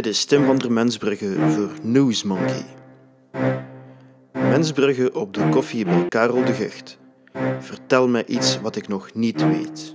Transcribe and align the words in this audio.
Dit 0.00 0.12
is 0.12 0.24
Tim 0.24 0.44
van 0.44 0.58
der 0.58 0.72
Mensbrugge 0.72 1.50
voor 1.50 1.70
Newsmonkey. 1.82 2.64
Mensbrugge 4.32 5.14
op 5.14 5.34
de 5.34 5.48
koffie 5.48 5.84
bij 5.84 6.08
Karel 6.08 6.44
de 6.44 6.52
Gucht. 6.52 6.98
Vertel 7.58 8.08
mij 8.08 8.26
iets 8.26 8.60
wat 8.60 8.76
ik 8.76 8.88
nog 8.88 9.14
niet 9.14 9.42
weet. 9.46 9.94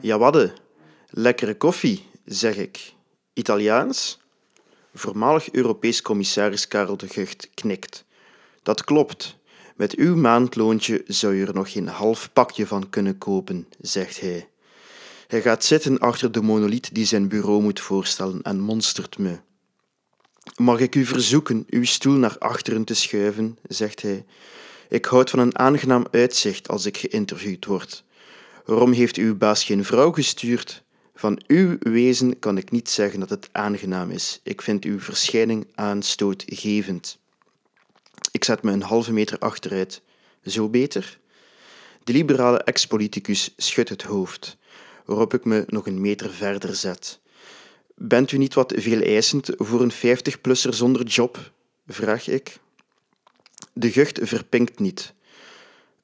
Ja, 0.00 0.18
wadde. 0.18 0.52
Lekkere 1.10 1.56
koffie, 1.56 2.06
zeg 2.24 2.56
ik. 2.56 2.94
Italiaans? 3.32 4.20
Voormalig 4.94 5.52
Europees 5.52 6.02
commissaris 6.02 6.68
Karel 6.68 6.96
de 6.96 7.08
Gucht 7.08 7.50
knikt. 7.54 8.04
Dat 8.62 8.84
klopt. 8.84 9.36
Met 9.76 9.94
uw 9.94 10.16
maandloontje 10.16 11.02
zou 11.06 11.34
je 11.34 11.46
er 11.46 11.54
nog 11.54 11.72
geen 11.72 11.88
half 11.88 12.32
pakje 12.32 12.66
van 12.66 12.90
kunnen 12.90 13.18
kopen, 13.18 13.68
zegt 13.78 14.20
hij. 14.20 14.48
Hij 15.30 15.42
gaat 15.42 15.64
zitten 15.64 15.98
achter 15.98 16.32
de 16.32 16.42
monoliet 16.42 16.94
die 16.94 17.04
zijn 17.04 17.28
bureau 17.28 17.62
moet 17.62 17.80
voorstellen 17.80 18.42
en 18.42 18.60
monstert 18.60 19.18
me. 19.18 19.38
Mag 20.56 20.80
ik 20.80 20.94
u 20.94 21.04
verzoeken 21.04 21.64
uw 21.68 21.84
stoel 21.84 22.12
naar 22.12 22.38
achteren 22.38 22.84
te 22.84 22.94
schuiven, 22.94 23.58
zegt 23.62 24.02
hij. 24.02 24.24
Ik 24.88 25.04
houd 25.04 25.30
van 25.30 25.38
een 25.38 25.58
aangenaam 25.58 26.06
uitzicht 26.10 26.68
als 26.68 26.86
ik 26.86 26.96
geïnterviewd 26.96 27.64
word. 27.64 28.04
Waarom 28.64 28.92
heeft 28.92 29.16
uw 29.16 29.36
baas 29.36 29.64
geen 29.64 29.84
vrouw 29.84 30.12
gestuurd? 30.12 30.82
Van 31.14 31.42
uw 31.46 31.76
wezen 31.80 32.38
kan 32.38 32.56
ik 32.56 32.70
niet 32.70 32.88
zeggen 32.88 33.20
dat 33.20 33.30
het 33.30 33.48
aangenaam 33.52 34.10
is. 34.10 34.40
Ik 34.42 34.62
vind 34.62 34.84
uw 34.84 35.00
verschijning 35.00 35.66
aanstootgevend. 35.74 37.18
Ik 38.32 38.44
zet 38.44 38.62
me 38.62 38.72
een 38.72 38.82
halve 38.82 39.12
meter 39.12 39.38
achteruit. 39.38 40.02
Zo 40.44 40.68
beter? 40.68 41.18
De 42.04 42.12
liberale 42.12 42.58
ex-politicus 42.58 43.54
schudt 43.56 43.88
het 43.88 44.02
hoofd, 44.02 44.58
waarop 45.10 45.34
ik 45.34 45.44
me 45.44 45.64
nog 45.66 45.86
een 45.86 46.00
meter 46.00 46.30
verder 46.30 46.74
zet. 46.74 47.20
Bent 47.94 48.32
u 48.32 48.38
niet 48.38 48.54
wat 48.54 48.72
veel 48.76 49.00
eisend 49.00 49.50
voor 49.56 49.80
een 49.80 49.92
50-plusser 49.92 50.74
zonder 50.74 51.06
job? 51.06 51.52
vraag 51.86 52.28
ik. 52.28 52.58
De 53.72 53.90
gucht 53.90 54.18
verpinkt 54.22 54.78
niet. 54.78 55.14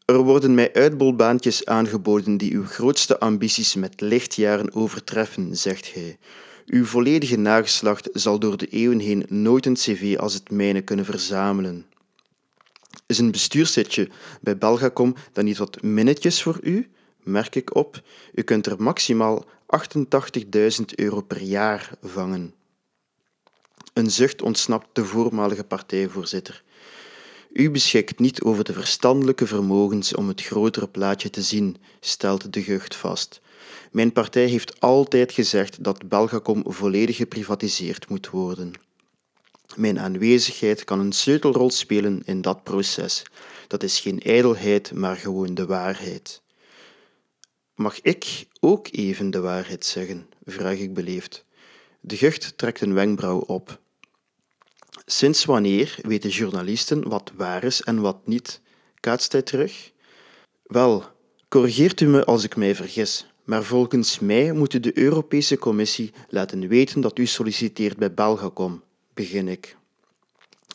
Er 0.04 0.18
worden 0.18 0.54
mij 0.54 0.72
uitbolbaantjes 0.72 1.66
aangeboden 1.66 2.36
die 2.36 2.52
uw 2.54 2.64
grootste 2.64 3.18
ambities 3.18 3.74
met 3.74 4.00
lichtjaren 4.00 4.74
overtreffen, 4.74 5.56
zegt 5.56 5.94
hij. 5.94 6.18
Uw 6.66 6.84
volledige 6.84 7.36
nageslacht 7.36 8.08
zal 8.12 8.38
door 8.38 8.56
de 8.56 8.66
eeuwen 8.68 8.98
heen 8.98 9.26
nooit 9.28 9.66
een 9.66 9.74
cv 9.74 10.16
als 10.18 10.34
het 10.34 10.50
mijne 10.50 10.82
kunnen 10.82 11.04
verzamelen. 11.04 11.86
Is 13.06 13.18
een 13.18 13.30
bestuurszitje 13.30 14.08
bij 14.40 14.58
Belgacom 14.58 15.14
dan 15.32 15.44
niet 15.44 15.58
wat 15.58 15.82
minnetjes 15.82 16.42
voor 16.42 16.58
u? 16.62 16.90
Merk 17.26 17.54
ik 17.54 17.74
op. 17.74 18.02
U 18.34 18.42
kunt 18.42 18.66
er 18.66 18.82
maximaal 18.82 19.44
88.000 20.78 20.84
euro 20.94 21.20
per 21.20 21.42
jaar 21.42 21.90
vangen. 22.02 22.54
Een 23.92 24.10
zucht 24.10 24.42
ontsnapt 24.42 24.86
de 24.92 25.04
voormalige 25.04 25.64
partijvoorzitter. 25.64 26.62
U 27.52 27.70
beschikt 27.70 28.18
niet 28.18 28.42
over 28.42 28.64
de 28.64 28.72
verstandelijke 28.72 29.46
vermogens 29.46 30.14
om 30.14 30.28
het 30.28 30.42
grotere 30.42 30.88
plaatje 30.88 31.30
te 31.30 31.42
zien, 31.42 31.76
stelt 32.00 32.52
de 32.52 32.62
Gucht 32.62 32.96
vast. 32.96 33.40
Mijn 33.90 34.12
partij 34.12 34.46
heeft 34.46 34.80
altijd 34.80 35.32
gezegd 35.32 35.84
dat 35.84 36.08
Belgacom 36.08 36.62
volledig 36.66 37.16
geprivatiseerd 37.16 38.08
moet 38.08 38.30
worden. 38.30 38.72
Mijn 39.76 39.98
aanwezigheid 39.98 40.84
kan 40.84 41.00
een 41.00 41.12
sleutelrol 41.12 41.70
spelen 41.70 42.22
in 42.24 42.40
dat 42.40 42.62
proces. 42.62 43.22
Dat 43.66 43.82
is 43.82 44.00
geen 44.00 44.20
ijdelheid, 44.20 44.92
maar 44.92 45.16
gewoon 45.16 45.54
de 45.54 45.66
waarheid. 45.66 46.44
Mag 47.76 48.00
ik 48.00 48.46
ook 48.60 48.88
even 48.90 49.30
de 49.30 49.40
waarheid 49.40 49.84
zeggen? 49.84 50.26
vraag 50.44 50.78
ik 50.78 50.94
beleefd. 50.94 51.44
De 52.00 52.16
Gucht 52.16 52.58
trekt 52.58 52.80
een 52.80 52.94
wenkbrauw 52.94 53.38
op. 53.38 53.80
Sinds 55.06 55.44
wanneer 55.44 55.98
weten 56.02 56.30
journalisten 56.30 57.08
wat 57.08 57.32
waar 57.34 57.64
is 57.64 57.82
en 57.82 58.00
wat 58.00 58.26
niet? 58.26 58.60
Kaatst 59.00 59.32
hij 59.32 59.42
terug? 59.42 59.92
Wel, 60.62 61.04
corrigeert 61.48 62.00
u 62.00 62.06
me 62.06 62.24
als 62.24 62.44
ik 62.44 62.56
mij 62.56 62.74
vergis, 62.74 63.26
maar 63.44 63.62
volgens 63.62 64.18
mij 64.18 64.52
moet 64.52 64.82
de 64.82 64.98
Europese 64.98 65.58
Commissie 65.58 66.12
laten 66.28 66.68
weten 66.68 67.00
dat 67.00 67.18
u 67.18 67.26
solliciteert 67.26 67.96
bij 67.96 68.14
Belgacom, 68.14 68.82
begin 69.14 69.48
ik. 69.48 69.76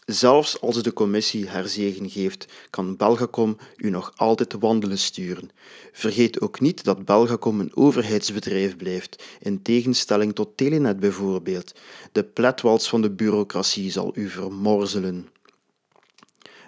Zelfs 0.06 0.62
als 0.62 0.84
de 0.84 0.94
commissie 0.94 1.50
haar 1.50 1.68
zegen 1.68 2.10
geeft, 2.10 2.46
kan 2.70 2.96
Belgacom 2.96 3.58
u 3.76 3.90
nog 3.90 4.14
altijd 4.16 4.56
wandelen 4.60 4.98
sturen. 4.98 5.50
Vergeet 5.92 6.42
ook 6.42 6.60
niet 6.60 6.84
dat 6.84 7.06
Belgacom 7.06 7.60
een 7.60 7.76
overheidsbedrijf 7.76 8.78
blijft, 8.78 9.24
in 9.40 9.62
tegenstelling 9.62 10.36
tot 10.36 10.58
Telenet 10.58 11.00
bijvoorbeeld. 11.00 11.74
De 12.12 12.24
pletwals 12.24 12.90
van 12.90 13.02
de 13.02 13.12
bureaucratie 13.12 13.92
zal 13.92 14.12
u 14.14 14.30
vermorzelen. 14.30 15.30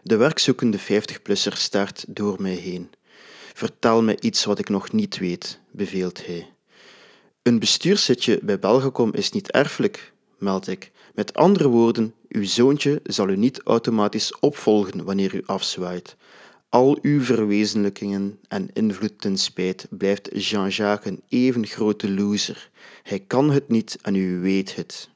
De 0.03 0.15
werkzoekende 0.15 0.79
50-plusser 0.79 1.53
staart 1.53 2.05
door 2.07 2.41
mij 2.41 2.55
heen. 2.55 2.89
Vertel 3.53 4.01
me 4.01 4.19
iets 4.19 4.45
wat 4.45 4.59
ik 4.59 4.69
nog 4.69 4.91
niet 4.91 5.17
weet, 5.17 5.59
beveelt 5.71 6.25
hij. 6.25 6.53
Een 7.41 7.59
bestuurszitje 7.59 8.39
bij 8.43 8.59
Belgacom 8.59 9.13
is 9.13 9.31
niet 9.31 9.51
erfelijk, 9.51 10.12
meld 10.43 10.67
ik. 10.67 10.91
Met 11.13 11.33
andere 11.33 11.67
woorden, 11.67 12.13
uw 12.29 12.43
zoontje 12.43 12.99
zal 13.03 13.29
u 13.29 13.37
niet 13.37 13.61
automatisch 13.63 14.39
opvolgen 14.39 15.03
wanneer 15.03 15.35
u 15.35 15.41
afzwaait. 15.45 16.15
Al 16.69 16.97
uw 17.01 17.21
verwezenlijkingen 17.21 18.39
en 18.47 18.69
invloed 18.73 19.21
ten 19.21 19.37
spijt 19.37 19.87
blijft 19.89 20.29
Jean-Jacques 20.33 21.13
een 21.13 21.23
even 21.29 21.67
grote 21.67 22.11
loser. 22.11 22.69
Hij 23.03 23.19
kan 23.19 23.51
het 23.51 23.69
niet 23.69 23.97
en 24.01 24.15
u 24.15 24.39
weet 24.39 24.75
het. 24.75 25.09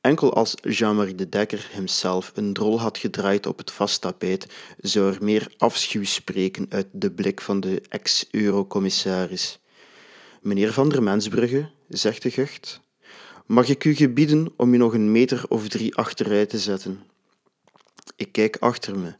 Enkel 0.00 0.34
als 0.34 0.54
Jean-Marie 0.62 1.14
de 1.14 1.28
Dekker 1.28 1.68
hemzelf 1.72 2.32
een 2.34 2.52
drol 2.52 2.80
had 2.80 2.98
gedraaid 2.98 3.46
op 3.46 3.58
het 3.58 3.70
vasttapijt, 3.70 4.46
zou 4.78 5.14
er 5.14 5.24
meer 5.24 5.54
afschuw 5.56 6.04
spreken 6.04 6.66
uit 6.68 6.86
de 6.92 7.10
blik 7.10 7.40
van 7.40 7.60
de 7.60 7.82
ex-eurocommissaris. 7.88 9.58
Meneer 10.40 10.72
van 10.72 10.88
der 10.88 11.02
Mensbrugge, 11.02 11.70
zegt 11.88 12.22
de 12.22 12.30
gucht, 12.30 12.80
Mag 13.48 13.68
ik 13.68 13.84
u 13.84 13.94
gebieden 13.94 14.52
om 14.56 14.74
u 14.74 14.76
nog 14.76 14.94
een 14.94 15.12
meter 15.12 15.44
of 15.48 15.68
drie 15.68 15.94
achteruit 15.94 16.48
te 16.48 16.58
zetten? 16.58 17.02
Ik 18.16 18.32
kijk 18.32 18.56
achter 18.56 18.98
me. 18.98 19.14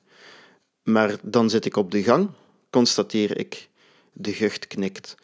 Maar 0.83 1.17
dan 1.23 1.51
zit 1.51 1.65
ik 1.65 1.77
op 1.77 1.91
de 1.91 2.03
gang, 2.03 2.31
constateer 2.71 3.39
ik. 3.39 3.69
De 4.13 4.33
gucht 4.33 4.67
knikt. 4.67 5.15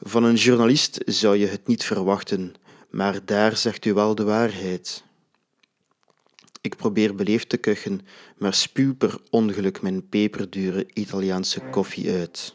Van 0.00 0.24
een 0.24 0.34
journalist 0.34 1.00
zou 1.04 1.36
je 1.36 1.46
het 1.46 1.66
niet 1.66 1.84
verwachten, 1.84 2.54
maar 2.90 3.24
daar 3.24 3.56
zegt 3.56 3.84
u 3.84 3.92
wel 3.94 4.14
de 4.14 4.24
waarheid. 4.24 5.04
Ik 6.60 6.76
probeer 6.76 7.14
beleefd 7.14 7.48
te 7.48 7.56
kuchen, 7.56 8.00
maar 8.38 8.54
spuw 8.54 8.94
per 8.94 9.18
ongeluk 9.30 9.82
mijn 9.82 10.08
peperdure 10.08 10.86
Italiaanse 10.92 11.60
koffie 11.60 12.10
uit. 12.10 12.54